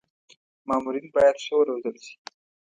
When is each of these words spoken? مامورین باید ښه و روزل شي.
مامورین 0.67 1.07
باید 1.15 1.35
ښه 1.43 1.53
و 1.57 1.67
روزل 1.69 1.95
شي. 2.05 2.15